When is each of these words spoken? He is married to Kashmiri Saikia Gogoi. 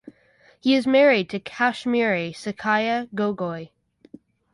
He 0.59 0.73
is 0.73 0.87
married 0.87 1.29
to 1.29 1.39
Kashmiri 1.39 2.31
Saikia 2.33 3.07
Gogoi. 3.13 3.69